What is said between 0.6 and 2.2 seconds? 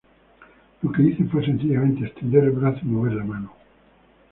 Lo que hice fue sencillamente